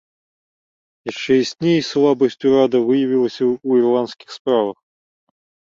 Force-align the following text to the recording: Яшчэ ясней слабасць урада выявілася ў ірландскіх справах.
Яшчэ 1.11 1.31
ясней 1.45 1.79
слабасць 1.91 2.41
урада 2.53 2.77
выявілася 2.89 3.41
ў 3.45 3.69
ірландскіх 3.87 4.29
справах. 4.39 4.77